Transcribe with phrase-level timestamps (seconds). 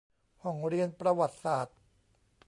[0.43, 1.77] ห้องเรียนประวัติศาสตร์